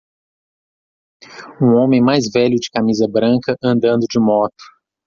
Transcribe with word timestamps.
Um 1.61 1.75
homem 1.75 2.01
mais 2.01 2.25
velho 2.33 2.55
de 2.59 2.71
camisa 2.71 3.07
branca 3.07 3.55
andando 3.63 4.07
de 4.09 4.19
moto. 4.19 4.63